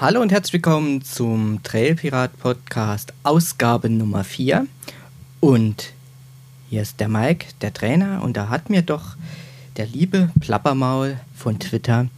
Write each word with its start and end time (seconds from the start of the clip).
Hallo 0.00 0.20
und 0.22 0.32
herzlich 0.32 0.54
willkommen 0.54 1.02
zum 1.02 1.62
Trailpirat 1.62 2.38
Podcast 2.38 3.12
Ausgabe 3.22 3.90
Nummer 3.90 4.24
4. 4.24 4.66
Und 5.40 5.92
hier 6.70 6.80
ist 6.80 7.00
der 7.00 7.08
Mike, 7.08 7.48
der 7.60 7.74
Trainer, 7.74 8.22
und 8.22 8.34
da 8.34 8.48
hat 8.48 8.70
mir 8.70 8.80
doch 8.80 9.16
der 9.76 9.84
liebe 9.84 10.30
Plappermaul 10.40 11.18
von 11.36 11.58
Twitter 11.58 12.08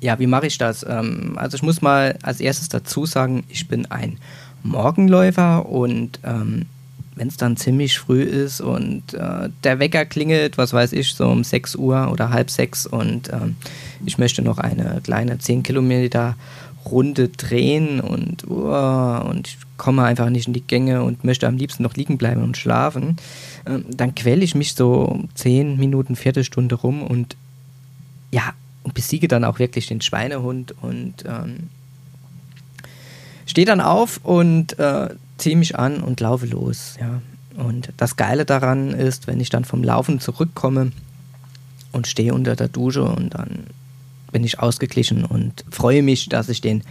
Ja, 0.00 0.20
wie 0.20 0.28
mache 0.28 0.46
ich 0.46 0.58
das? 0.58 0.86
Ähm, 0.88 1.32
also 1.34 1.56
ich 1.56 1.64
muss 1.64 1.82
mal 1.82 2.16
als 2.22 2.38
erstes 2.38 2.68
dazu 2.68 3.04
sagen, 3.04 3.42
ich 3.48 3.66
bin 3.66 3.86
ein 3.86 4.18
Morgenläufer 4.62 5.66
und 5.66 6.20
ähm, 6.22 6.66
wenn 7.20 7.28
es 7.28 7.36
dann 7.36 7.58
ziemlich 7.58 7.98
früh 7.98 8.22
ist 8.22 8.62
und 8.62 9.12
äh, 9.12 9.50
der 9.62 9.78
Wecker 9.78 10.06
klingelt, 10.06 10.56
was 10.56 10.72
weiß 10.72 10.94
ich, 10.94 11.12
so 11.12 11.26
um 11.26 11.44
6 11.44 11.76
Uhr 11.76 12.10
oder 12.10 12.30
halb 12.30 12.50
sechs 12.50 12.86
und 12.86 13.30
ähm, 13.30 13.56
ich 14.06 14.16
möchte 14.16 14.40
noch 14.40 14.56
eine 14.56 15.02
kleine 15.04 15.36
10 15.38 15.62
Kilometer 15.62 16.34
Runde 16.86 17.28
drehen 17.28 18.00
und, 18.00 18.48
uh, 18.48 19.20
und 19.28 19.48
ich 19.48 19.58
komme 19.76 20.02
einfach 20.04 20.30
nicht 20.30 20.46
in 20.46 20.54
die 20.54 20.62
Gänge 20.62 21.02
und 21.02 21.22
möchte 21.22 21.46
am 21.46 21.58
liebsten 21.58 21.82
noch 21.82 21.92
liegen 21.92 22.16
bleiben 22.16 22.42
und 22.42 22.56
schlafen, 22.56 23.18
ähm, 23.66 23.84
dann 23.90 24.14
quäle 24.14 24.42
ich 24.42 24.54
mich 24.54 24.72
so 24.72 25.22
10 25.34 25.76
Minuten, 25.76 26.16
Viertelstunde 26.16 26.76
rum 26.76 27.02
und 27.02 27.36
ja, 28.30 28.54
und 28.82 28.94
besiege 28.94 29.28
dann 29.28 29.44
auch 29.44 29.58
wirklich 29.58 29.88
den 29.88 30.00
Schweinehund 30.00 30.74
und 30.80 31.16
ähm, 31.26 31.68
stehe 33.44 33.66
dann 33.66 33.82
auf 33.82 34.20
und 34.24 34.78
äh, 34.78 35.10
ziehe 35.40 35.56
mich 35.56 35.78
an 35.78 36.00
und 36.00 36.20
laufe 36.20 36.46
los. 36.46 36.96
Ja. 37.00 37.20
Und 37.56 37.92
das 37.96 38.16
Geile 38.16 38.44
daran 38.44 38.90
ist, 38.90 39.26
wenn 39.26 39.40
ich 39.40 39.50
dann 39.50 39.64
vom 39.64 39.82
Laufen 39.82 40.20
zurückkomme 40.20 40.92
und 41.92 42.06
stehe 42.06 42.32
unter 42.32 42.56
der 42.56 42.68
Dusche 42.68 43.04
und 43.04 43.34
dann 43.34 43.64
bin 44.32 44.44
ich 44.44 44.60
ausgeglichen 44.60 45.24
und 45.24 45.64
freue 45.70 46.02
mich, 46.02 46.28
dass 46.28 46.48
ich 46.48 46.60
den 46.60 46.82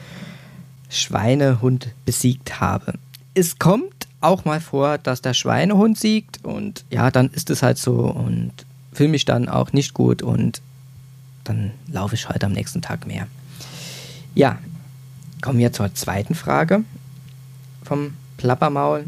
Schweinehund 0.89 1.89
besiegt 2.05 2.59
habe. 2.59 2.93
Es 3.33 3.59
kommt 3.59 4.07
auch 4.21 4.43
mal 4.43 4.59
vor, 4.59 4.97
dass 4.97 5.21
der 5.21 5.33
Schweinehund 5.33 5.97
siegt 5.97 6.43
und 6.43 6.83
ja, 6.89 7.09
dann 7.09 7.29
ist 7.29 7.49
es 7.49 7.63
halt 7.63 7.77
so 7.77 7.93
und 8.07 8.51
fühle 8.91 9.09
mich 9.09 9.23
dann 9.23 9.47
auch 9.47 9.71
nicht 9.71 9.93
gut 9.93 10.21
und 10.21 10.61
dann 11.45 11.71
laufe 11.87 12.15
ich 12.15 12.27
halt 12.27 12.43
am 12.43 12.51
nächsten 12.51 12.81
Tag 12.81 13.07
mehr. 13.07 13.27
Ja, 14.35 14.59
kommen 15.41 15.57
wir 15.57 15.71
zur 15.71 15.93
zweiten 15.95 16.35
Frage 16.35 16.83
vom 17.83 18.13
Plappermaul. 18.39 19.05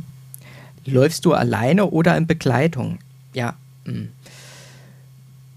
Läufst 0.85 1.25
du 1.25 1.33
alleine 1.33 1.85
oder 1.85 2.17
in 2.17 2.27
Begleitung? 2.27 2.99
Ja. 3.33 3.55
Hm. 3.85 4.09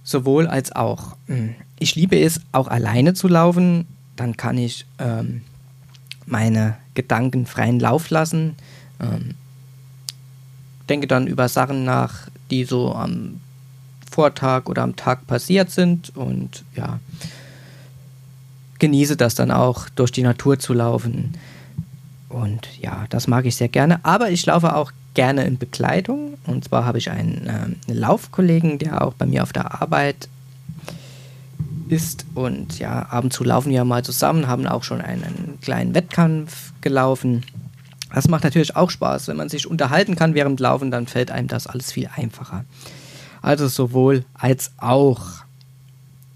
sowohl 0.04 0.46
als 0.46 0.72
auch. 0.72 1.16
Hm. 1.26 1.54
Ich 1.78 1.94
liebe 1.96 2.18
es, 2.18 2.40
auch 2.52 2.68
alleine 2.68 3.14
zu 3.14 3.26
laufen. 3.28 3.86
Dann 4.16 4.36
kann 4.36 4.56
ich 4.56 4.86
ähm, 4.98 5.42
meine 6.24 6.76
Gedanken 6.94 7.46
freien 7.46 7.80
Lauf 7.80 8.10
lassen. 8.10 8.54
Ähm, 9.00 9.34
denke 10.88 11.06
dann 11.06 11.26
über 11.26 11.48
Sachen 11.48 11.84
nach, 11.84 12.28
die 12.50 12.64
so 12.64 12.94
am 12.94 13.40
Vortag 14.08 14.66
oder 14.66 14.82
am 14.82 14.94
Tag 14.94 15.26
passiert 15.26 15.70
sind 15.70 16.16
und 16.16 16.64
ja, 16.76 17.00
genieße 18.78 19.16
das 19.16 19.34
dann 19.34 19.50
auch, 19.50 19.88
durch 19.88 20.12
die 20.12 20.22
Natur 20.22 20.58
zu 20.58 20.74
laufen. 20.74 21.34
Und 22.34 22.68
ja, 22.80 23.04
das 23.10 23.28
mag 23.28 23.46
ich 23.46 23.54
sehr 23.54 23.68
gerne. 23.68 24.04
Aber 24.04 24.28
ich 24.28 24.44
laufe 24.44 24.74
auch 24.74 24.90
gerne 25.14 25.44
in 25.44 25.56
Begleitung. 25.56 26.36
Und 26.46 26.64
zwar 26.64 26.84
habe 26.84 26.98
ich 26.98 27.10
einen, 27.10 27.78
äh, 27.86 27.92
Laufkollegen, 27.92 28.78
der 28.80 29.02
auch 29.02 29.14
bei 29.14 29.24
mir 29.24 29.44
auf 29.44 29.52
der 29.52 29.80
Arbeit 29.80 30.28
ist. 31.88 32.26
Und 32.34 32.80
ja, 32.80 33.02
ab 33.02 33.22
und 33.22 33.32
zu 33.32 33.44
laufen 33.44 33.70
wir 33.70 33.84
mal 33.84 34.04
zusammen, 34.04 34.48
haben 34.48 34.66
auch 34.66 34.82
schon 34.82 35.00
einen 35.00 35.58
kleinen 35.62 35.94
Wettkampf 35.94 36.72
gelaufen. 36.80 37.44
Das 38.12 38.26
macht 38.26 38.42
natürlich 38.42 38.74
auch 38.74 38.90
Spaß. 38.90 39.28
Wenn 39.28 39.36
man 39.36 39.48
sich 39.48 39.68
unterhalten 39.68 40.16
kann 40.16 40.34
während 40.34 40.58
Laufen, 40.58 40.90
dann 40.90 41.06
fällt 41.06 41.30
einem 41.30 41.46
das 41.46 41.68
alles 41.68 41.92
viel 41.92 42.08
einfacher. 42.16 42.64
Also 43.42 43.68
sowohl 43.68 44.24
als 44.34 44.72
auch. 44.78 45.20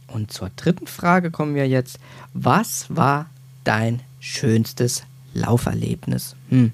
Und 0.07 0.33
zur 0.33 0.51
dritten 0.55 0.87
Frage 0.87 1.33
kommen 1.33 1.57
wir 1.57 1.67
jetzt. 1.67 1.99
Was 2.35 2.87
war 2.89 3.27
dein 3.65 4.01
schönstes 4.21 5.03
Lauferlebnis? 5.35 6.37
Hm. 6.51 6.73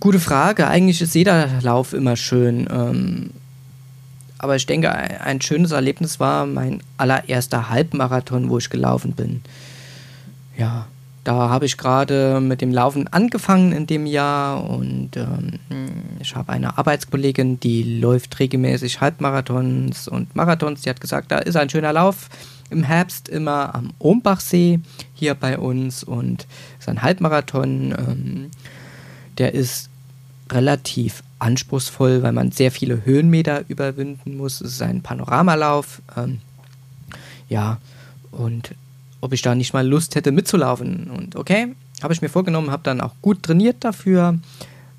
Gute 0.00 0.20
Frage. 0.20 0.68
Eigentlich 0.68 1.02
ist 1.02 1.14
jeder 1.14 1.48
Lauf 1.62 1.92
immer 1.92 2.16
schön. 2.16 2.68
Ähm, 2.70 3.30
aber 4.38 4.54
ich 4.54 4.66
denke, 4.66 4.92
ein 4.92 5.40
schönes 5.40 5.72
Erlebnis 5.72 6.20
war 6.20 6.46
mein 6.46 6.80
allererster 6.96 7.68
Halbmarathon, 7.68 8.48
wo 8.48 8.58
ich 8.58 8.70
gelaufen 8.70 9.12
bin. 9.12 9.42
Ja, 10.56 10.86
da 11.24 11.50
habe 11.50 11.66
ich 11.66 11.76
gerade 11.76 12.40
mit 12.40 12.60
dem 12.60 12.72
Laufen 12.72 13.08
angefangen 13.08 13.72
in 13.72 13.86
dem 13.86 14.06
Jahr 14.06 14.64
und 14.70 15.10
ähm, 15.16 15.58
ich 16.20 16.34
habe 16.34 16.52
eine 16.52 16.78
Arbeitskollegin, 16.78 17.60
die 17.60 17.98
läuft 18.00 18.38
regelmäßig 18.38 19.00
Halbmarathons 19.00 20.08
und 20.08 20.34
Marathons. 20.34 20.82
Die 20.82 20.90
hat 20.90 21.00
gesagt, 21.00 21.30
da 21.30 21.38
ist 21.38 21.56
ein 21.56 21.68
schöner 21.68 21.92
Lauf 21.92 22.28
im 22.70 22.82
Herbst 22.82 23.28
immer 23.28 23.74
am 23.74 23.92
Ohmbachsee 23.98 24.80
hier 25.14 25.34
bei 25.34 25.58
uns 25.58 26.04
und 26.04 26.46
ist 26.78 26.88
ein 26.88 27.02
Halbmarathon. 27.02 27.94
Ähm, 27.96 28.50
der 29.38 29.54
ist 29.54 29.88
relativ 30.50 31.22
anspruchsvoll, 31.38 32.22
weil 32.22 32.32
man 32.32 32.50
sehr 32.50 32.72
viele 32.72 33.04
Höhenmeter 33.04 33.64
überwinden 33.68 34.36
muss. 34.36 34.60
Es 34.60 34.72
ist 34.72 34.82
ein 34.82 35.02
Panoramalauf. 35.02 36.02
Ähm, 36.16 36.40
ja, 37.48 37.78
und 38.30 38.74
ob 39.20 39.32
ich 39.32 39.42
da 39.42 39.54
nicht 39.54 39.72
mal 39.72 39.86
Lust 39.86 40.14
hätte 40.14 40.32
mitzulaufen. 40.32 41.10
Und 41.10 41.36
okay, 41.36 41.74
habe 42.02 42.12
ich 42.12 42.22
mir 42.22 42.28
vorgenommen, 42.28 42.70
habe 42.70 42.82
dann 42.82 43.00
auch 43.00 43.14
gut 43.22 43.42
trainiert 43.42 43.76
dafür, 43.80 44.38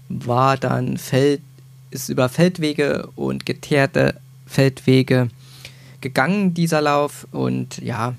war 0.09 0.57
dann 0.57 0.97
Feld, 0.97 1.41
ist 1.91 2.09
über 2.09 2.30
Feldwege 2.30 3.09
und 3.16 3.46
geteerte 3.46 4.16
Feldwege 4.46 5.30
gegangen, 6.01 6.53
dieser 6.53 6.81
Lauf. 6.81 7.27
Und 7.31 7.77
ja, 7.79 8.15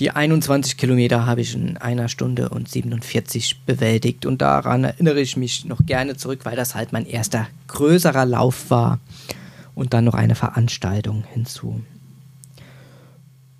die 0.00 0.10
21 0.10 0.76
Kilometer 0.76 1.24
habe 1.24 1.40
ich 1.40 1.54
in 1.54 1.78
einer 1.78 2.08
Stunde 2.08 2.50
und 2.50 2.68
47 2.68 3.62
bewältigt. 3.64 4.26
Und 4.26 4.42
daran 4.42 4.84
erinnere 4.84 5.20
ich 5.20 5.36
mich 5.36 5.64
noch 5.64 5.84
gerne 5.86 6.16
zurück, 6.16 6.40
weil 6.44 6.56
das 6.56 6.74
halt 6.74 6.92
mein 6.92 7.06
erster 7.06 7.46
größerer 7.68 8.26
Lauf 8.26 8.70
war. 8.70 8.98
Und 9.74 9.92
dann 9.94 10.04
noch 10.04 10.14
eine 10.14 10.34
Veranstaltung 10.34 11.24
hinzu. 11.32 11.82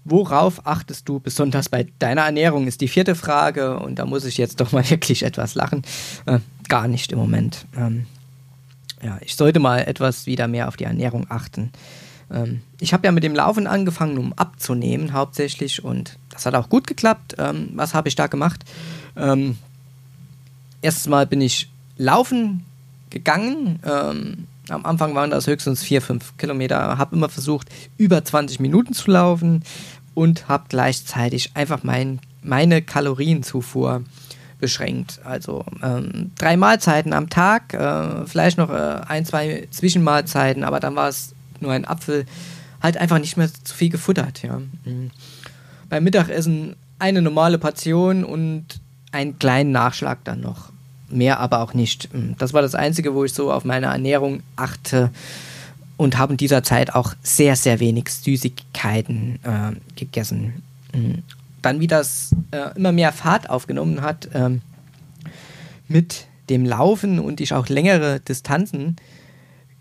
Worauf 0.04 0.66
achtest 0.66 1.09
du 1.09 1.20
besonders 1.20 1.69
bei 1.69 1.88
deiner 1.98 2.22
Ernährung, 2.22 2.66
ist 2.69 2.81
die 2.81 2.88
vierte 2.88 3.15
Frage. 3.15 3.81
Und 3.81 3.98
da 3.98 4.06
muss 4.06 4.25
ich 4.25 4.36
jetzt 4.36 4.60
doch 4.60 4.72
mal 4.72 4.88
wirklich 4.91 5.22
etwas 5.22 5.54
lachen. 5.54 5.82
Äh, 6.26 6.41
gar 6.69 6.86
nicht 6.86 7.12
im 7.12 7.19
Moment. 7.19 7.66
Ähm, 7.76 8.06
ja, 9.03 9.19
ich 9.20 9.36
sollte 9.36 9.59
mal 9.59 9.81
etwas 9.81 10.26
wieder 10.26 10.48
mehr 10.48 10.69
auf 10.69 10.76
die 10.76 10.84
Ernährung 10.84 11.26
achten. 11.28 11.70
Ähm, 12.31 12.60
ich 12.80 12.92
habe 12.92 13.06
ja 13.06 13.12
mit 13.12 13.24
dem 13.24 13.34
Laufen 13.34 13.66
angefangen, 13.66 14.18
um 14.18 14.33
abzunehmen 14.34 15.12
hauptsächlich. 15.12 15.84
Und 15.84 16.18
das 16.30 16.47
hat 16.47 16.54
auch 16.54 16.68
gut 16.68 16.86
geklappt. 16.86 17.36
Ähm, 17.39 17.71
was 17.74 17.95
habe 17.95 18.09
ich 18.09 18.15
da 18.15 18.27
gemacht? 18.27 18.65
Ähm, 19.16 19.59
erstes 20.83 21.06
Mal 21.06 21.27
bin 21.27 21.41
ich 21.41 21.68
laufen 21.97 22.65
gegangen. 23.10 23.80
Ähm, 23.84 24.47
am 24.68 24.84
Anfang 24.84 25.15
waren 25.15 25.30
das 25.30 25.47
höchstens 25.47 25.83
4, 25.83 26.03
5 26.03 26.36
Kilometer. 26.36 26.98
Habe 26.98 27.16
immer 27.16 27.28
versucht, 27.28 27.68
über 27.98 28.24
20 28.24 28.60
Minuten 28.60 28.92
zu 28.92 29.10
laufen 29.10 29.62
und 30.15 30.48
habe 30.48 30.65
gleichzeitig 30.68 31.53
einfach 31.54 31.83
mein, 31.83 32.21
meine 32.42 32.83
Kalorienzufuhr 32.83 34.03
beschränkt. 34.59 35.21
Also 35.24 35.65
ähm, 35.83 36.33
drei 36.39 36.56
Mahlzeiten 36.56 37.12
am 37.12 37.28
Tag, 37.28 37.74
äh, 37.74 38.27
vielleicht 38.27 38.59
noch 38.59 38.71
äh, 38.71 39.01
ein, 39.06 39.24
zwei 39.24 39.68
Zwischenmahlzeiten, 39.71 40.65
aber 40.65 40.80
dann 40.80 40.97
war 40.97 41.09
es 41.09 41.34
nur 41.60 41.72
ein 41.72 41.84
Apfel. 41.84 42.26
Halt 42.82 42.97
einfach 42.97 43.18
nicht 43.18 43.36
mehr 43.36 43.48
zu 43.48 43.74
viel 43.74 43.91
gefuttert. 43.91 44.42
Ja. 44.42 44.60
Mhm. 44.84 45.10
Beim 45.88 46.04
Mittagessen 46.04 46.76
eine 46.98 47.22
normale 47.22 47.58
Portion 47.58 48.24
und 48.24 48.64
einen 49.12 49.38
kleinen 49.38 49.72
Nachschlag 49.72 50.24
dann 50.24 50.41
noch 50.41 50.72
mehr 51.08 51.41
aber 51.41 51.60
auch 51.60 51.74
nicht. 51.74 52.12
Mm, 52.12 52.32
das 52.38 52.53
war 52.53 52.62
das 52.62 52.74
Einzige, 52.74 53.14
wo 53.14 53.24
ich 53.24 53.32
so 53.32 53.53
auf 53.53 53.64
meine 53.64 53.86
Ernährung 53.86 54.42
achte 54.56 55.10
und 55.97 56.18
habe 56.18 56.34
in 56.34 56.36
dieser 56.36 56.62
Zeit 56.62 56.94
auch 56.94 57.14
sehr, 57.22 57.56
sehr 57.56 57.80
wenig 57.80 58.08
Süßigkeiten 58.08 59.38
äh, 59.42 59.72
gegessen. 59.94 60.62
Mm. 60.92 61.18
Dann, 61.62 61.80
wie 61.80 61.86
das 61.86 62.30
äh, 62.50 62.76
immer 62.76 62.92
mehr 62.92 63.12
Fahrt 63.12 63.50
aufgenommen 63.50 64.03
hat, 64.03 64.28
ähm, 64.34 64.62
mit 65.88 66.26
dem 66.48 66.64
Laufen 66.64 67.18
und 67.18 67.41
ich 67.41 67.54
auch 67.54 67.68
längere 67.68 68.20
Distanzen 68.20 68.97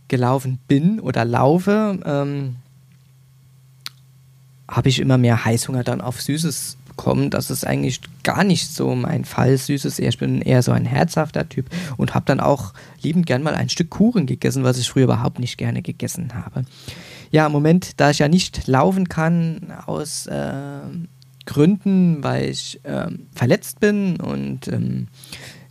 gelaufen 0.07 0.59
bin 0.67 0.99
oder 0.99 1.25
laufe, 1.25 1.99
ähm, 2.05 2.55
habe 4.67 4.89
ich 4.89 4.99
immer 4.99 5.17
mehr 5.17 5.45
Heißhunger 5.45 5.83
dann 5.83 6.01
auf 6.01 6.21
Süßes 6.21 6.77
bekommen. 6.95 7.29
Das 7.29 7.51
ist 7.51 7.65
eigentlich 7.65 8.01
gar 8.23 8.43
nicht 8.43 8.73
so 8.73 8.95
mein 8.95 9.25
Fall. 9.25 9.57
Süßes, 9.57 9.99
ich 9.99 10.17
bin 10.17 10.41
eher 10.41 10.63
so 10.63 10.71
ein 10.71 10.85
herzhafter 10.85 11.47
Typ 11.47 11.67
und 11.97 12.15
habe 12.15 12.25
dann 12.25 12.39
auch 12.39 12.73
liebend 13.01 13.25
gern 13.25 13.43
mal 13.43 13.55
ein 13.55 13.69
Stück 13.69 13.89
Kuchen 13.89 14.25
gegessen, 14.25 14.63
was 14.63 14.77
ich 14.77 14.89
früher 14.89 15.03
überhaupt 15.05 15.39
nicht 15.39 15.57
gerne 15.57 15.81
gegessen 15.81 16.33
habe. 16.33 16.65
Ja, 17.31 17.45
im 17.45 17.51
Moment, 17.51 17.99
da 17.99 18.11
ich 18.11 18.19
ja 18.19 18.27
nicht 18.27 18.67
laufen 18.67 19.09
kann 19.09 19.73
aus 19.85 20.25
äh, 20.27 20.79
Gründen, 21.45 22.23
weil 22.23 22.49
ich 22.49 22.79
äh, 22.83 23.07
verletzt 23.33 23.79
bin 23.79 24.19
und 24.19 24.67
ähm, 24.67 25.07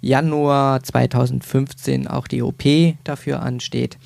Januar 0.01 0.83
2015 0.83 2.07
auch 2.07 2.27
die 2.27 2.43
OP 2.43 2.63
dafür 3.05 3.43
ansteht, 3.43 3.97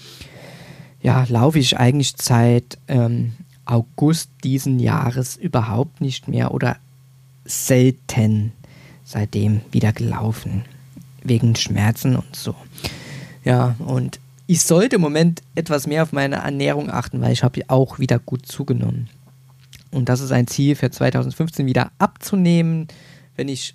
ja, 1.01 1.25
laufe 1.29 1.59
ich 1.59 1.79
eigentlich 1.79 2.15
seit 2.17 2.79
ähm, 2.89 3.33
August 3.65 4.31
diesen 4.45 4.79
Jahres 4.81 5.37
überhaupt 5.37 6.01
nicht 6.01 6.29
mehr 6.29 6.53
oder 6.53 6.77
selten 7.45 8.53
seitdem 9.05 9.61
wieder 9.71 9.93
gelaufen. 9.93 10.65
Wegen 11.23 11.57
Schmerzen 11.57 12.17
und 12.17 12.37
so. 12.37 12.55
Ja, 13.45 13.77
und 13.79 14.21
ich 14.47 14.63
sollte 14.63 14.97
im 14.97 15.03
Moment 15.03 15.43
etwas 15.55 15.87
mehr 15.87 16.03
auf 16.03 16.13
meine 16.13 16.37
Ernährung 16.37 16.91
achten, 16.91 17.21
weil 17.21 17.33
ich 17.33 17.43
habe 17.43 17.63
auch 17.69 17.99
wieder 17.99 18.19
gut 18.19 18.47
zugenommen. 18.47 19.09
Und 19.91 20.09
das 20.09 20.21
ist 20.21 20.33
ein 20.33 20.47
Ziel 20.47 20.75
für 20.75 20.91
2015 20.91 21.67
wieder 21.67 21.91
abzunehmen, 21.99 22.89
wenn 23.37 23.49
ich 23.49 23.75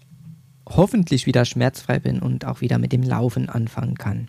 hoffentlich 0.68 1.26
wieder 1.26 1.46
schmerzfrei 1.46 2.00
bin 2.00 2.20
und 2.20 2.46
auch 2.46 2.62
wieder 2.62 2.78
mit 2.78 2.92
dem 2.92 3.04
Laufen 3.04 3.50
anfangen 3.50 3.96
kann. 3.96 4.28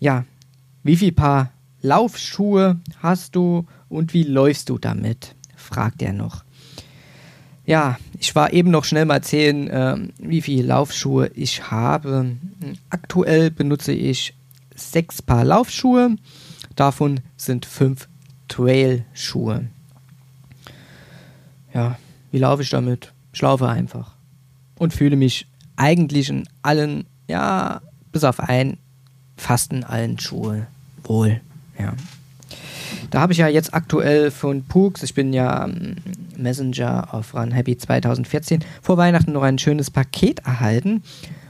Ja, 0.00 0.24
wie 0.82 0.96
viel 0.96 1.12
Paar 1.12 1.50
Laufschuhe 1.82 2.80
hast 3.00 3.34
du 3.34 3.66
und 3.88 4.14
wie 4.14 4.24
läufst 4.24 4.68
du 4.68 4.78
damit? 4.78 5.34
fragt 5.56 6.02
er 6.02 6.12
noch. 6.12 6.44
Ja, 7.64 7.98
ich 8.18 8.34
war 8.34 8.52
eben 8.52 8.70
noch 8.70 8.84
schnell 8.84 9.04
mal 9.04 9.22
zählen, 9.22 9.68
äh, 9.68 9.96
wie 10.18 10.42
viele 10.42 10.66
Laufschuhe 10.66 11.28
ich 11.34 11.70
habe. 11.70 12.36
Aktuell 12.90 13.50
benutze 13.50 13.92
ich 13.92 14.34
sechs 14.74 15.22
Paar 15.22 15.44
Laufschuhe, 15.44 16.16
davon 16.74 17.20
sind 17.36 17.66
fünf 17.66 18.08
Trail-Schuhe. 18.48 19.66
Ja, 21.72 21.98
wie 22.32 22.38
laufe 22.38 22.62
ich 22.62 22.70
damit? 22.70 23.12
Ich 23.32 23.40
laufe 23.40 23.68
einfach 23.68 24.16
und 24.78 24.92
fühle 24.92 25.16
mich 25.16 25.46
eigentlich 25.76 26.28
in 26.28 26.48
allen, 26.62 27.06
ja, 27.28 27.80
bis 28.10 28.24
auf 28.24 28.40
ein, 28.40 28.78
fast 29.36 29.72
in 29.72 29.84
allen 29.84 30.18
Schuhe 30.18 30.66
wohl. 31.08 31.40
Ja. 31.78 31.94
Da 33.10 33.20
habe 33.20 33.32
ich 33.32 33.38
ja 33.38 33.48
jetzt 33.48 33.74
aktuell 33.74 34.30
von 34.30 34.64
Pooks, 34.64 35.02
ich 35.02 35.14
bin 35.14 35.32
ja 35.32 35.66
ähm, 35.66 35.96
Messenger 36.36 37.12
auf 37.12 37.34
Run 37.34 37.50
Happy 37.50 37.76
2014, 37.76 38.64
vor 38.80 38.96
Weihnachten 38.96 39.32
noch 39.32 39.42
ein 39.42 39.58
schönes 39.58 39.90
Paket 39.90 40.40
erhalten. 40.40 41.02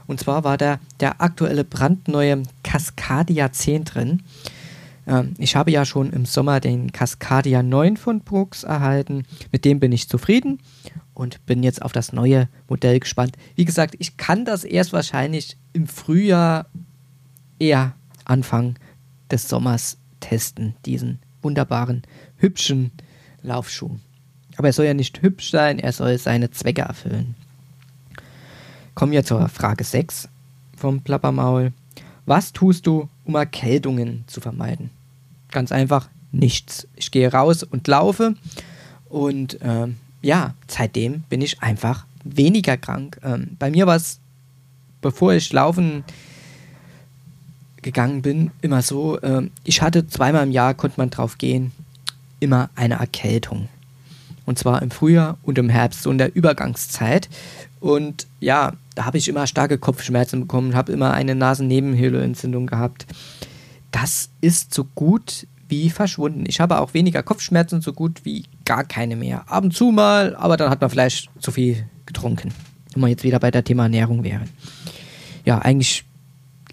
Und 0.05 0.19
zwar 0.19 0.43
war 0.43 0.57
da 0.57 0.79
der 0.99 1.21
aktuelle 1.21 1.63
brandneue 1.63 2.43
Cascadia 2.63 3.51
10 3.51 3.85
drin. 3.85 4.23
Ähm, 5.07 5.35
ich 5.37 5.55
habe 5.55 5.71
ja 5.71 5.85
schon 5.85 6.11
im 6.11 6.25
Sommer 6.25 6.59
den 6.59 6.91
Cascadia 6.91 7.63
9 7.63 7.97
von 7.97 8.19
Brooks 8.21 8.63
erhalten. 8.63 9.23
Mit 9.51 9.65
dem 9.65 9.79
bin 9.79 9.91
ich 9.91 10.09
zufrieden 10.09 10.59
und 11.13 11.45
bin 11.45 11.63
jetzt 11.63 11.81
auf 11.81 11.91
das 11.91 12.13
neue 12.13 12.49
Modell 12.67 12.99
gespannt. 12.99 13.37
Wie 13.55 13.65
gesagt, 13.65 13.95
ich 13.99 14.17
kann 14.17 14.45
das 14.45 14.63
erst 14.63 14.93
wahrscheinlich 14.93 15.57
im 15.73 15.87
Frühjahr 15.87 16.65
eher 17.59 17.93
Anfang 18.25 18.75
des 19.33 19.49
Sommers 19.49 19.97
testen, 20.19 20.75
diesen 20.85 21.19
wunderbaren, 21.41 22.03
hübschen 22.37 22.91
Laufschuh. 23.41 23.97
Aber 24.55 24.67
er 24.67 24.73
soll 24.73 24.85
ja 24.85 24.93
nicht 24.93 25.21
hübsch 25.21 25.51
sein, 25.51 25.79
er 25.79 25.91
soll 25.91 26.17
seine 26.17 26.51
Zwecke 26.51 26.81
erfüllen. 26.81 27.35
Kommen 28.95 29.11
wir 29.11 29.25
zur 29.25 29.49
Frage 29.49 29.83
6 29.83 30.29
vom 30.77 31.01
Plappermaul. 31.01 31.73
Was 32.25 32.53
tust 32.53 32.87
du, 32.87 33.09
um 33.25 33.35
Erkältungen 33.35 34.23
zu 34.27 34.39
vermeiden? 34.39 34.91
Ganz 35.51 35.71
einfach 35.71 36.09
nichts. 36.31 36.87
Ich 36.95 37.11
gehe 37.11 37.31
raus 37.31 37.63
und 37.63 37.87
laufe 37.87 38.35
und 39.09 39.57
ähm, 39.61 39.97
ja, 40.21 40.53
seitdem 40.67 41.21
bin 41.23 41.41
ich 41.41 41.61
einfach 41.61 42.05
weniger 42.23 42.77
krank. 42.77 43.19
Ähm, 43.23 43.57
bei 43.59 43.69
mir 43.71 43.87
war 43.87 43.95
es, 43.95 44.19
bevor 45.01 45.33
ich 45.33 45.51
laufen 45.51 46.03
gegangen 47.83 48.21
bin, 48.21 48.51
immer 48.61 48.81
so, 48.81 49.19
äh, 49.19 49.47
ich 49.63 49.81
hatte 49.81 50.07
zweimal 50.07 50.43
im 50.43 50.51
Jahr, 50.51 50.73
konnte 50.73 50.99
man 50.99 51.09
drauf 51.09 51.37
gehen, 51.37 51.71
immer 52.39 52.69
eine 52.75 52.95
Erkältung. 52.95 53.69
Und 54.45 54.59
zwar 54.59 54.81
im 54.81 54.91
Frühjahr 54.91 55.37
und 55.43 55.57
im 55.57 55.69
Herbst, 55.69 56.03
so 56.03 56.11
in 56.11 56.17
der 56.17 56.35
Übergangszeit. 56.35 57.29
Und 57.79 58.27
ja, 58.39 58.73
da 58.95 59.05
habe 59.05 59.17
ich 59.17 59.27
immer 59.27 59.47
starke 59.47 59.77
Kopfschmerzen 59.77 60.41
bekommen, 60.41 60.75
habe 60.75 60.91
immer 60.91 61.13
eine 61.13 61.35
Nasennebenhöhleentzündung 61.35 62.67
gehabt. 62.67 63.05
Das 63.91 64.29
ist 64.41 64.73
so 64.73 64.85
gut 64.95 65.47
wie 65.69 65.89
verschwunden. 65.89 66.43
Ich 66.47 66.59
habe 66.59 66.79
auch 66.79 66.93
weniger 66.93 67.23
Kopfschmerzen, 67.23 67.81
so 67.81 67.93
gut 67.93 68.25
wie 68.25 68.45
gar 68.65 68.83
keine 68.83 69.15
mehr. 69.15 69.49
Ab 69.49 69.63
und 69.63 69.73
zu 69.73 69.91
mal, 69.91 70.35
aber 70.35 70.57
dann 70.57 70.69
hat 70.69 70.81
man 70.81 70.89
vielleicht 70.89 71.29
zu 71.39 71.51
viel 71.51 71.85
getrunken. 72.05 72.53
Wenn 72.93 73.01
wir 73.01 73.09
jetzt 73.09 73.23
wieder 73.23 73.39
bei 73.39 73.51
der 73.51 73.63
Thema 73.63 73.83
Ernährung 73.83 74.23
wären. 74.23 74.49
Ja, 75.45 75.59
eigentlich 75.59 76.05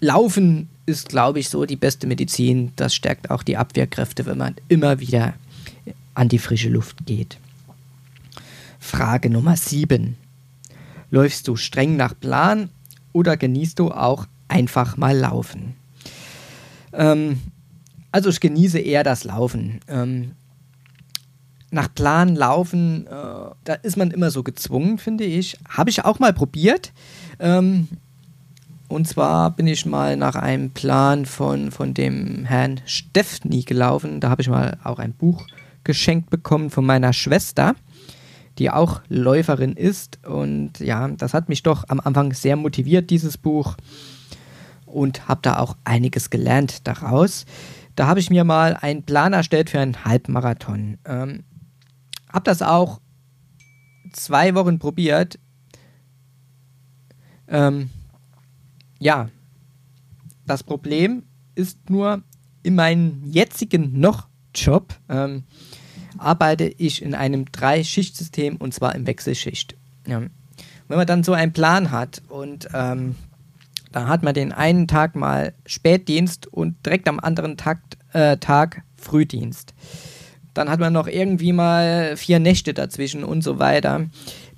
Laufen 0.01 0.67
ist, 0.91 1.09
glaube 1.09 1.39
ich, 1.39 1.49
so 1.49 1.65
die 1.65 1.75
beste 1.75 2.05
Medizin. 2.05 2.73
Das 2.75 2.93
stärkt 2.93 3.31
auch 3.31 3.43
die 3.43 3.57
Abwehrkräfte, 3.57 4.25
wenn 4.25 4.37
man 4.37 4.55
immer 4.67 4.99
wieder 4.99 5.33
an 6.13 6.29
die 6.29 6.39
frische 6.39 6.69
Luft 6.69 7.05
geht. 7.05 7.37
Frage 8.79 9.29
Nummer 9.29 9.55
7. 9.55 10.17
Läufst 11.09 11.47
du 11.47 11.55
streng 11.55 11.95
nach 11.97 12.13
Plan 12.19 12.69
oder 13.13 13.37
genießt 13.37 13.79
du 13.79 13.91
auch 13.91 14.27
einfach 14.47 14.97
mal 14.97 15.17
Laufen? 15.17 15.75
Ähm, 16.93 17.39
also 18.11 18.29
ich 18.29 18.39
genieße 18.39 18.79
eher 18.79 19.03
das 19.03 19.23
Laufen. 19.23 19.79
Ähm, 19.87 20.31
nach 21.71 21.93
Plan 21.93 22.35
laufen, 22.35 23.07
äh, 23.07 23.11
da 23.63 23.73
ist 23.81 23.95
man 23.95 24.11
immer 24.11 24.29
so 24.29 24.43
gezwungen, 24.43 24.97
finde 24.97 25.23
ich. 25.23 25.57
Habe 25.69 25.89
ich 25.89 26.03
auch 26.03 26.19
mal 26.19 26.33
probiert. 26.33 26.91
Ähm, 27.39 27.87
und 28.91 29.07
zwar 29.07 29.51
bin 29.51 29.67
ich 29.67 29.85
mal 29.85 30.17
nach 30.17 30.35
einem 30.35 30.71
Plan 30.71 31.25
von, 31.25 31.71
von 31.71 31.93
dem 31.93 32.43
Herrn 32.43 32.81
Steffni 32.85 33.61
gelaufen. 33.61 34.19
Da 34.19 34.29
habe 34.29 34.41
ich 34.41 34.49
mal 34.49 34.77
auch 34.83 34.99
ein 34.99 35.13
Buch 35.13 35.47
geschenkt 35.85 36.29
bekommen 36.29 36.69
von 36.69 36.85
meiner 36.85 37.13
Schwester, 37.13 37.75
die 38.59 38.69
auch 38.69 39.01
Läuferin 39.07 39.77
ist. 39.77 40.19
Und 40.25 40.79
ja, 40.79 41.07
das 41.07 41.33
hat 41.33 41.47
mich 41.47 41.63
doch 41.63 41.87
am 41.87 42.01
Anfang 42.01 42.33
sehr 42.33 42.57
motiviert, 42.57 43.09
dieses 43.09 43.37
Buch. 43.37 43.77
Und 44.85 45.29
habe 45.29 45.39
da 45.41 45.59
auch 45.59 45.77
einiges 45.85 46.29
gelernt 46.29 46.85
daraus. 46.85 47.45
Da 47.95 48.07
habe 48.07 48.19
ich 48.19 48.29
mir 48.29 48.43
mal 48.43 48.75
einen 48.75 49.03
Plan 49.03 49.31
erstellt 49.31 49.69
für 49.69 49.79
einen 49.79 50.03
Halbmarathon. 50.03 50.97
Ähm, 51.05 51.45
habe 52.27 52.43
das 52.43 52.61
auch 52.61 52.99
zwei 54.11 54.53
Wochen 54.53 54.79
probiert. 54.79 55.39
Ähm, 57.47 57.89
ja, 59.01 59.29
das 60.45 60.63
Problem 60.63 61.23
ist 61.55 61.89
nur, 61.89 62.21
in 62.63 62.75
meinem 62.75 63.23
jetzigen 63.25 63.99
noch 63.99 64.27
Job 64.53 64.93
ähm, 65.09 65.43
arbeite 66.19 66.65
ich 66.65 67.01
in 67.01 67.15
einem 67.15 67.51
Drei-Schicht-System 67.51 68.57
und 68.57 68.73
zwar 68.73 68.93
im 68.93 69.07
Wechselschicht. 69.07 69.75
Ja. 70.05 70.21
Wenn 70.87 70.97
man 70.97 71.07
dann 71.07 71.23
so 71.23 71.33
einen 71.33 71.51
Plan 71.51 71.89
hat 71.89 72.21
und 72.29 72.67
ähm, 72.73 73.15
dann 73.91 74.07
hat 74.07 74.21
man 74.21 74.35
den 74.35 74.51
einen 74.51 74.87
Tag 74.87 75.15
mal 75.15 75.53
Spätdienst 75.65 76.45
und 76.45 76.85
direkt 76.85 77.07
am 77.07 77.19
anderen 77.19 77.57
Tag, 77.57 77.79
äh, 78.13 78.37
Tag 78.37 78.83
Frühdienst. 78.97 79.73
Dann 80.53 80.69
hat 80.69 80.79
man 80.79 80.93
noch 80.93 81.07
irgendwie 81.07 81.53
mal 81.53 82.15
vier 82.17 82.39
Nächte 82.39 82.75
dazwischen 82.75 83.23
und 83.23 83.41
so 83.41 83.57
weiter 83.57 84.05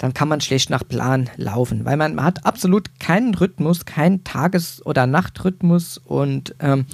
dann 0.03 0.13
kann 0.13 0.27
man 0.27 0.41
schlecht 0.41 0.69
nach 0.69 0.85
Plan 0.85 1.29
laufen, 1.37 1.85
weil 1.85 1.95
man, 1.95 2.15
man 2.15 2.25
hat 2.25 2.45
absolut 2.45 2.99
keinen 2.99 3.33
Rhythmus, 3.33 3.85
keinen 3.85 4.25
Tages- 4.25 4.85
oder 4.85 5.07
Nachtrhythmus 5.07 5.97
und 5.97 6.53
ähm, 6.59 6.87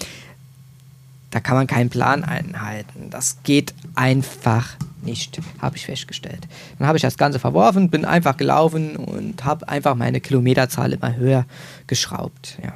da 1.31 1.39
kann 1.39 1.55
man 1.55 1.65
keinen 1.65 1.89
Plan 1.89 2.23
einhalten. 2.23 3.09
Das 3.09 3.37
geht 3.41 3.73
einfach 3.95 4.75
nicht, 5.01 5.41
habe 5.59 5.75
ich 5.75 5.87
festgestellt. 5.87 6.47
Dann 6.77 6.87
habe 6.87 6.99
ich 6.99 7.01
das 7.01 7.17
Ganze 7.17 7.39
verworfen, 7.39 7.89
bin 7.89 8.05
einfach 8.05 8.37
gelaufen 8.37 8.95
und 8.95 9.43
habe 9.43 9.67
einfach 9.67 9.95
meine 9.95 10.21
Kilometerzahl 10.21 10.93
immer 10.93 11.15
höher 11.15 11.45
geschraubt. 11.87 12.59
Ja. 12.63 12.73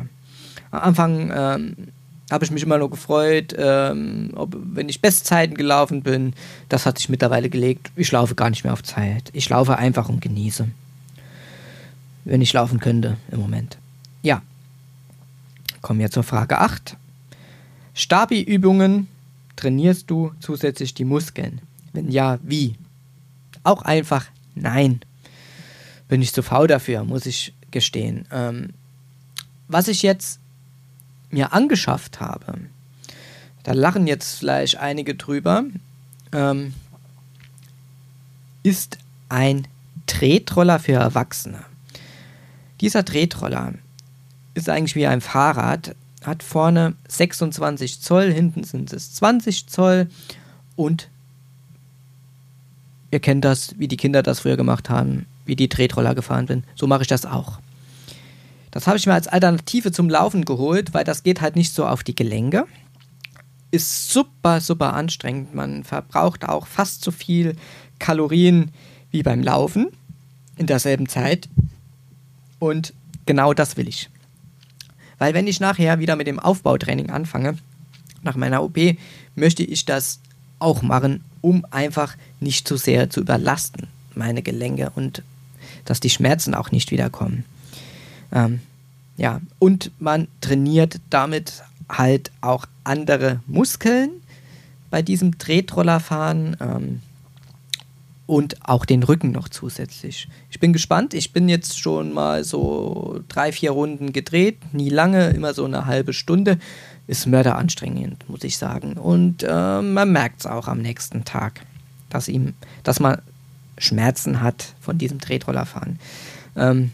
Am 0.72 0.80
Anfang 0.80 1.32
ähm, 1.32 1.76
habe 2.34 2.44
ich 2.44 2.52
mich 2.52 2.64
immer 2.64 2.80
nur 2.80 2.90
gefreut, 2.90 3.54
ähm, 3.56 4.32
ob, 4.34 4.58
wenn 4.60 4.90
ich 4.90 5.02
Bestzeiten 5.02 5.56
gelaufen 5.56 6.02
bin. 6.02 6.34
Das 6.68 6.88
hat 6.88 6.98
sich 6.98 7.08
mittlerweile 7.08 7.48
gelegt. 7.48 7.92
Ich 7.96 8.12
laufe 8.12 8.34
gar 8.34 8.50
nicht 8.50 8.64
mehr 8.64 8.74
auf 8.74 8.82
Zeit. 8.82 9.30
Ich 9.34 9.48
laufe 9.50 9.78
einfach 9.78 10.10
und 10.10 10.20
genieße. 10.20 10.68
Wenn 12.26 12.42
ich 12.42 12.52
laufen 12.52 12.80
könnte 12.80 13.18
im 13.32 13.40
Moment. 13.40 13.78
ja, 14.24 14.42
kommen 15.82 16.00
wir 16.00 16.10
zur 16.10 16.24
Frage 16.24 16.58
8. 16.58 16.98
Stabi-Übungen 17.94 19.08
trainierst 19.56 20.10
du 20.10 20.32
zusätzlich 20.40 20.96
die 20.96 21.06
Muskeln? 21.06 21.62
Wenn 21.92 22.10
ja, 22.10 22.40
wie? 22.42 22.76
Auch 23.64 23.84
einfach 23.84 24.26
nein. 24.56 25.02
Bin 26.08 26.24
ich 26.24 26.34
zu 26.34 26.42
faul 26.42 26.68
dafür, 26.68 27.04
muss 27.04 27.28
ich 27.28 27.54
gestehen. 27.70 28.26
Ähm, 28.32 28.70
was 29.68 29.88
ich 29.88 30.02
jetzt 30.02 30.40
mir 31.34 31.54
angeschafft 31.54 32.20
habe, 32.20 32.60
da 33.64 33.74
lachen 33.74 34.08
jetzt 34.08 34.40
vielleicht 34.40 34.78
einige 34.78 35.16
drüber, 35.16 35.64
ähm, 36.32 36.74
ist 38.62 38.98
ein 39.30 39.68
Tretroller 40.06 40.80
für 40.80 40.94
Erwachsene. 40.94 41.64
Dieser 42.82 43.06
Tretroller 43.06 43.74
ist 44.54 44.70
eigentlich 44.70 44.96
wie 44.96 45.08
ein 45.08 45.22
Fahrrad, 45.22 45.96
hat 46.24 46.44
vorne 46.44 46.96
26 47.08 48.02
Zoll, 48.02 48.32
hinten 48.32 48.64
sind 48.64 48.94
es 48.94 49.14
20 49.14 49.68
Zoll 49.68 50.08
und 50.76 51.10
ihr 53.12 53.20
kennt 53.20 53.46
das, 53.46 53.78
wie 53.80 53.88
die 53.88 53.98
Kinder 53.98 54.24
das 54.24 54.42
früher 54.42 54.58
gemacht 54.58 54.90
haben, 54.90 55.26
wie 55.46 55.56
die 55.56 55.70
Tretroller 55.70 56.16
gefahren 56.16 56.48
sind. 56.48 56.66
So 56.76 56.88
mache 56.88 57.04
ich 57.04 57.08
das 57.08 57.26
auch. 57.26 57.60
Das 58.74 58.88
habe 58.88 58.98
ich 58.98 59.06
mir 59.06 59.14
als 59.14 59.28
Alternative 59.28 59.92
zum 59.92 60.10
Laufen 60.10 60.46
geholt, 60.46 60.96
weil 60.96 61.04
das 61.04 61.22
geht 61.22 61.42
halt 61.42 61.56
nicht 61.56 61.76
so 61.76 61.86
auf 61.86 62.04
die 62.04 62.16
Gelenke. 62.16 62.66
Ist 63.70 64.10
super, 64.10 64.62
super 64.62 64.94
anstrengend. 64.94 65.54
Man 65.54 65.84
verbraucht 65.84 66.50
auch 66.50 66.66
fast 66.66 67.04
so 67.04 67.12
viel 67.12 67.56
Kalorien 68.00 68.72
wie 69.12 69.22
beim 69.22 69.44
Laufen 69.44 69.90
in 70.58 70.66
derselben 70.66 71.08
Zeit. 71.08 71.50
Und 72.58 72.96
genau 73.28 73.54
das 73.54 73.78
will 73.78 73.88
ich. 73.88 74.10
Weil 75.20 75.36
wenn 75.36 75.46
ich 75.46 75.60
nachher 75.60 76.00
wieder 76.00 76.16
mit 76.16 76.26
dem 76.26 76.40
Aufbautraining 76.40 77.12
anfange, 77.12 77.60
nach 78.24 78.36
meiner 78.36 78.64
OP, 78.64 78.80
möchte 79.36 79.64
ich 79.64 79.86
das 79.86 80.20
auch 80.58 80.82
machen, 80.82 81.24
um 81.42 81.64
einfach 81.70 82.16
nicht 82.40 82.68
zu 82.68 82.78
sehr 82.78 83.12
zu 83.12 83.22
überlasten, 83.22 83.86
meine 84.16 84.42
Gelenke 84.42 84.92
und 84.96 85.22
dass 85.86 86.00
die 86.00 86.10
Schmerzen 86.10 86.56
auch 86.56 86.72
nicht 86.72 86.90
wiederkommen. 86.90 87.46
Ähm, 88.34 88.60
ja, 89.16 89.40
und 89.60 89.92
man 90.00 90.28
trainiert 90.42 91.00
damit 91.10 91.64
halt 91.88 92.32
auch 92.42 92.66
andere 92.84 93.40
Muskeln 93.48 94.10
bei 94.90 95.02
diesem 95.02 95.38
Tretrollerfahren. 95.38 96.58
Ähm, 96.60 97.02
und 98.26 98.68
auch 98.68 98.86
den 98.86 99.04
Rücken 99.04 99.32
noch 99.32 99.50
zusätzlich. 99.50 100.28
Ich 100.50 100.60
bin 100.60 100.74
gespannt. 100.74 101.14
Ich 101.14 101.34
bin 101.34 101.50
jetzt 101.50 101.80
schon 101.80 102.14
mal 102.14 102.44
so 102.44 103.20
drei, 103.28 103.52
vier 103.52 103.72
Runden 103.72 104.14
gedreht. 104.14 104.58
Nie 104.72 104.90
lange, 104.90 105.30
immer 105.32 105.54
so 105.54 105.66
eine 105.66 105.86
halbe 105.86 106.14
Stunde. 106.14 106.58
Ist 107.06 107.28
mörderanstrengend, 107.28 108.30
muss 108.30 108.44
ich 108.44 108.58
sagen. 108.58 108.94
Und 108.94 109.44
äh, 109.44 109.82
man 109.82 110.12
merkt 110.12 110.40
es 110.40 110.46
auch 110.46 110.68
am 110.68 110.82
nächsten 110.82 111.26
Tag, 111.26 111.66
dass, 112.10 112.30
ihm, 112.30 112.54
dass 112.84 113.02
man 113.02 113.22
Schmerzen 113.78 114.42
hat 114.42 114.74
von 114.80 114.98
diesem 114.98 115.20
Tretrollerfahren. 115.20 116.00
Ähm, 116.56 116.92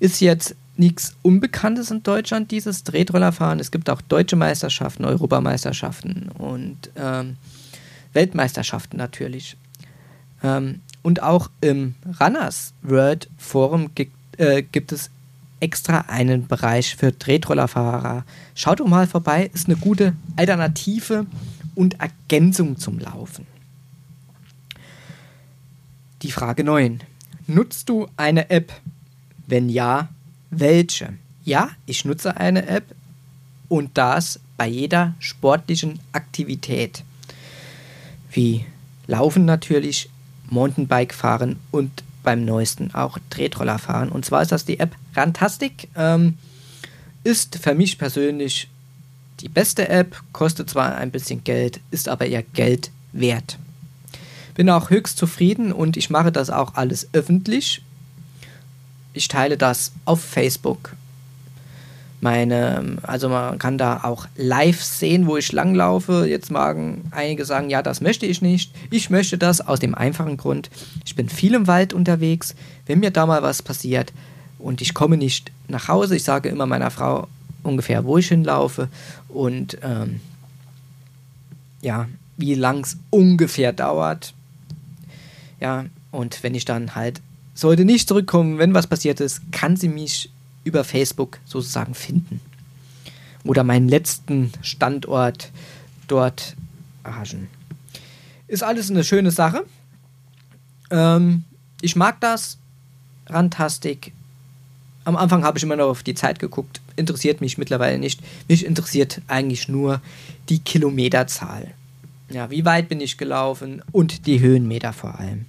ist 0.00 0.20
jetzt 0.20 0.56
nichts 0.76 1.14
Unbekanntes 1.22 1.90
in 1.90 2.02
Deutschland, 2.02 2.50
dieses 2.50 2.84
Tretrollerfahren. 2.84 3.60
Es 3.60 3.70
gibt 3.70 3.90
auch 3.90 4.00
deutsche 4.00 4.36
Meisterschaften, 4.36 5.04
Europameisterschaften 5.04 6.30
und 6.38 6.90
ähm, 6.96 7.36
Weltmeisterschaften 8.12 8.96
natürlich. 8.96 9.56
Ähm, 10.42 10.80
und 11.02 11.22
auch 11.22 11.50
im 11.60 11.94
Runners 12.20 12.72
World 12.82 13.28
Forum 13.36 13.90
gibt, 13.94 14.14
äh, 14.38 14.62
gibt 14.62 14.92
es 14.92 15.10
extra 15.60 16.00
einen 16.08 16.46
Bereich 16.46 16.96
für 16.96 17.16
Tretrollerfahrer. 17.16 18.24
Schaut 18.54 18.80
doch 18.80 18.88
mal 18.88 19.06
vorbei, 19.06 19.50
ist 19.52 19.68
eine 19.68 19.76
gute 19.76 20.14
Alternative 20.36 21.26
und 21.74 22.00
Ergänzung 22.00 22.76
zum 22.78 22.98
Laufen. 22.98 23.46
Die 26.22 26.32
Frage 26.32 26.64
9. 26.64 27.00
Nutzt 27.46 27.88
du 27.88 28.08
eine 28.16 28.50
App? 28.50 28.72
Wenn 29.46 29.68
ja, 29.68 30.08
welche? 30.52 31.14
Ja, 31.44 31.70
ich 31.86 32.04
nutze 32.04 32.36
eine 32.36 32.68
App 32.68 32.84
und 33.68 33.90
das 33.98 34.38
bei 34.56 34.68
jeder 34.68 35.14
sportlichen 35.18 35.98
Aktivität. 36.12 37.02
Wie 38.30 38.64
Laufen 39.08 39.44
natürlich, 39.44 40.08
Mountainbike 40.50 41.14
fahren 41.14 41.56
und 41.70 42.04
beim 42.22 42.44
neuesten 42.44 42.94
auch 42.94 43.18
Tretroller 43.30 43.78
fahren. 43.78 44.10
Und 44.10 44.24
zwar 44.24 44.42
ist 44.42 44.52
das 44.52 44.64
die 44.64 44.78
App 44.78 44.94
Rantastic. 45.16 45.88
Ähm, 45.96 46.38
ist 47.24 47.58
für 47.58 47.74
mich 47.74 47.98
persönlich 47.98 48.68
die 49.40 49.48
beste 49.48 49.88
App, 49.88 50.22
kostet 50.32 50.70
zwar 50.70 50.96
ein 50.96 51.10
bisschen 51.10 51.42
Geld, 51.42 51.80
ist 51.90 52.08
aber 52.08 52.26
ihr 52.26 52.42
Geld 52.42 52.90
wert. 53.12 53.58
Bin 54.54 54.68
auch 54.70 54.90
höchst 54.90 55.16
zufrieden 55.16 55.72
und 55.72 55.96
ich 55.96 56.10
mache 56.10 56.30
das 56.30 56.50
auch 56.50 56.74
alles 56.74 57.08
öffentlich. 57.12 57.82
Ich 59.12 59.28
teile 59.28 59.56
das 59.56 59.92
auf 60.04 60.22
Facebook, 60.22 60.94
meine, 62.22 62.98
also 63.02 63.28
man 63.28 63.58
kann 63.58 63.78
da 63.78 64.04
auch 64.04 64.28
live 64.36 64.80
sehen, 64.80 65.26
wo 65.26 65.36
ich 65.36 65.50
langlaufe. 65.50 66.24
Jetzt 66.24 66.52
magen 66.52 67.10
einige 67.10 67.44
sagen, 67.44 67.68
ja, 67.68 67.82
das 67.82 68.00
möchte 68.00 68.26
ich 68.26 68.40
nicht. 68.40 68.72
Ich 68.90 69.10
möchte 69.10 69.38
das 69.38 69.60
aus 69.60 69.80
dem 69.80 69.96
einfachen 69.96 70.36
Grund, 70.36 70.70
ich 71.04 71.16
bin 71.16 71.28
viel 71.28 71.54
im 71.54 71.66
Wald 71.66 71.92
unterwegs. 71.92 72.54
Wenn 72.86 73.00
mir 73.00 73.10
da 73.10 73.26
mal 73.26 73.42
was 73.42 73.60
passiert 73.60 74.12
und 74.60 74.80
ich 74.80 74.94
komme 74.94 75.16
nicht 75.16 75.50
nach 75.66 75.88
Hause, 75.88 76.14
ich 76.14 76.22
sage 76.22 76.48
immer 76.48 76.66
meiner 76.66 76.92
Frau 76.92 77.26
ungefähr, 77.64 78.04
wo 78.04 78.18
ich 78.18 78.28
hinlaufe 78.28 78.88
und 79.28 79.78
ähm, 79.82 80.20
ja, 81.80 82.06
wie 82.36 82.54
lang 82.54 82.84
es 82.84 82.98
ungefähr 83.10 83.72
dauert. 83.72 84.32
Ja, 85.58 85.86
und 86.12 86.44
wenn 86.44 86.54
ich 86.54 86.64
dann 86.64 86.94
halt 86.94 87.20
sollte 87.54 87.84
nicht 87.84 88.08
zurückkommen, 88.08 88.58
wenn 88.58 88.74
was 88.74 88.86
passiert 88.86 89.20
ist, 89.20 89.40
kann 89.52 89.76
sie 89.76 89.88
mich 89.88 90.30
über 90.64 90.84
Facebook 90.84 91.38
sozusagen 91.44 91.94
finden. 91.94 92.40
Oder 93.44 93.64
meinen 93.64 93.88
letzten 93.88 94.52
Standort 94.62 95.50
dort 96.06 96.56
erhaschen. 97.02 97.48
Ist 98.46 98.62
alles 98.62 98.90
eine 98.90 99.04
schöne 99.04 99.30
Sache. 99.30 99.64
Ähm, 100.90 101.44
ich 101.80 101.96
mag 101.96 102.20
das. 102.20 102.58
Rantastik. 103.26 104.12
Am 105.04 105.16
Anfang 105.16 105.42
habe 105.42 105.58
ich 105.58 105.64
immer 105.64 105.76
noch 105.76 105.88
auf 105.88 106.02
die 106.02 106.14
Zeit 106.14 106.38
geguckt. 106.38 106.80
Interessiert 106.94 107.40
mich 107.40 107.58
mittlerweile 107.58 107.98
nicht. 107.98 108.20
Mich 108.48 108.64
interessiert 108.64 109.20
eigentlich 109.26 109.68
nur 109.68 110.00
die 110.48 110.60
Kilometerzahl. 110.60 111.74
Ja, 112.30 112.50
wie 112.50 112.64
weit 112.64 112.88
bin 112.88 113.00
ich 113.00 113.18
gelaufen 113.18 113.82
und 113.90 114.26
die 114.26 114.40
Höhenmeter 114.40 114.92
vor 114.92 115.18
allem. 115.18 115.46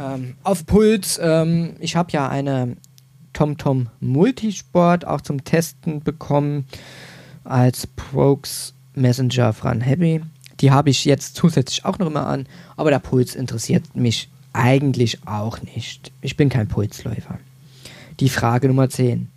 Ähm, 0.00 0.34
auf 0.42 0.64
Puls, 0.64 1.20
ähm, 1.22 1.76
ich 1.78 1.94
habe 1.94 2.10
ja 2.12 2.28
eine 2.28 2.76
TomTom 3.34 3.88
Multisport 4.00 5.06
auch 5.06 5.20
zum 5.20 5.44
Testen 5.44 6.02
bekommen 6.02 6.64
als 7.44 7.86
Prox 7.86 8.72
Messenger 8.94 9.52
Fran 9.52 9.82
Heavy. 9.82 10.22
Die 10.60 10.70
habe 10.70 10.90
ich 10.90 11.04
jetzt 11.04 11.36
zusätzlich 11.36 11.84
auch 11.84 11.98
noch 11.98 12.06
immer 12.06 12.26
an, 12.26 12.46
aber 12.76 12.90
der 12.90 12.98
Puls 12.98 13.34
interessiert 13.34 13.94
mich 13.94 14.30
eigentlich 14.52 15.26
auch 15.26 15.60
nicht. 15.62 16.12
Ich 16.22 16.36
bin 16.36 16.48
kein 16.48 16.68
Pulsläufer. 16.68 17.38
Die 18.20 18.28
Frage 18.28 18.68
Nummer 18.68 18.88
10. 18.88 19.28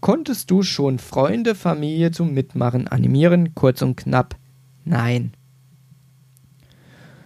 Konntest 0.00 0.50
du 0.50 0.62
schon 0.62 0.98
Freunde, 0.98 1.54
Familie 1.54 2.10
zum 2.10 2.34
Mitmachen 2.34 2.86
animieren? 2.86 3.54
Kurz 3.54 3.82
und 3.82 3.96
knapp, 3.96 4.36
nein. 4.84 5.32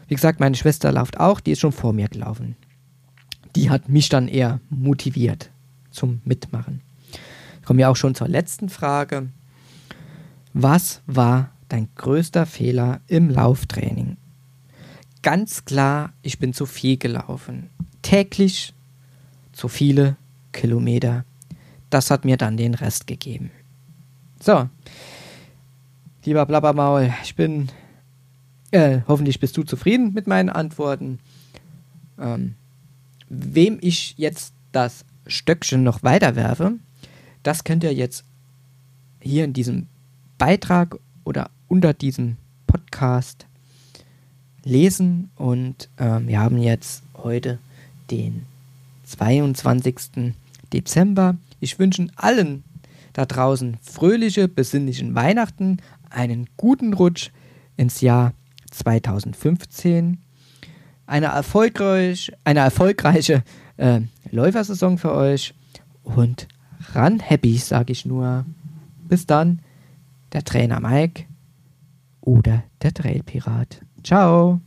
Wie 0.09 0.15
gesagt, 0.15 0.41
meine 0.41 0.57
Schwester 0.57 0.93
läuft 0.93 1.19
auch, 1.21 1.41
die 1.41 1.53
ist 1.53 1.61
schon 1.61 1.73
vor 1.73 1.93
mir 1.93 2.09
gelaufen. 2.09 2.57
Die 3.55 3.71
hat 3.71 3.89
mich 3.89 4.09
dann 4.09 4.29
eher 4.29 4.61
motiviert 4.71 5.51
zum 5.91 6.21
Mitmachen. 6.25 6.81
Kommen 7.65 7.79
wir 7.79 7.91
auch 7.91 7.97
schon 7.97 8.15
zur 8.15 8.29
letzten 8.29 8.69
Frage. 8.69 9.29
Was 10.55 11.03
war 11.07 11.51
dein 11.69 11.89
größter 11.97 12.47
Fehler 12.47 13.01
im 13.07 13.31
Lauftraining? 13.31 14.17
Ganz 15.23 15.65
klar, 15.65 16.13
ich 16.23 16.39
bin 16.39 16.53
zu 16.53 16.67
viel 16.67 16.97
gelaufen. 16.97 17.71
Täglich 18.03 18.75
zu 19.53 19.69
viele 19.69 20.17
Kilometer. 20.53 21.25
Das 21.91 22.11
hat 22.11 22.25
mir 22.25 22.37
dann 22.37 22.57
den 22.57 22.75
Rest 22.75 23.07
gegeben. 23.07 23.51
So, 24.41 24.69
lieber 26.25 26.45
Blabbermaul, 26.47 27.13
ich 27.23 27.37
bin, 27.37 27.69
äh, 28.73 29.01
hoffentlich 29.07 29.39
bist 29.39 29.57
du 29.57 29.63
zufrieden 29.63 30.13
mit 30.13 30.27
meinen 30.27 30.49
Antworten. 30.49 31.21
Ähm, 32.19 32.57
wem 33.33 33.79
ich 33.81 34.15
jetzt 34.19 34.53
das 34.73 35.05
Stöckchen 35.27 35.83
noch 35.83 36.03
weiter 36.03 36.37
werfe, 36.37 36.75
das 37.43 37.65
könnt 37.65 37.83
ihr 37.83 37.95
jetzt 37.95 38.25
hier 39.21 39.45
in 39.45 39.55
diesem 39.55 39.87
Beitrag 40.37 40.99
oder 41.25 41.51
unter 41.67 41.95
diesem 41.95 42.37
Podcast 42.67 43.47
lesen. 44.65 45.31
Und 45.37 45.89
ähm, 45.99 46.29
wir 46.29 46.41
haben 46.41 46.59
jetzt 46.59 47.03
heute 47.15 47.59
den 48.11 48.45
22. 49.05 50.35
Dezember. 50.73 51.37
Ich 51.59 51.79
wünsche 51.79 52.09
allen 52.17 52.65
da 53.15 53.25
draußen 53.25 53.79
fröhliche, 53.83 54.49
besinnlichen 54.49 55.15
Weihnachten, 55.15 55.79
einen 56.11 56.49
guten 56.57 56.93
Rutsch 56.93 57.31
ins 57.77 58.01
Jahr 58.01 58.35
2015, 58.71 60.19
eine, 61.07 61.27
erfolgreich, 61.27 62.33
eine 62.45 62.61
erfolgreiche 62.61 63.43
äh, 63.77 64.01
Läufersaison 64.31 64.99
für 64.99 65.15
euch 65.15 65.55
und 66.03 66.49
ran 66.95 67.21
happy, 67.21 67.57
sage 67.59 67.93
ich 67.93 68.07
nur. 68.07 68.45
Bis 69.09 69.27
dann, 69.27 69.61
der 70.33 70.45
Trainer 70.45 70.81
Mike 70.81 71.25
oder 72.21 72.65
der 72.83 72.95
Trailpirat. 72.95 73.83
Ciao! 74.03 74.61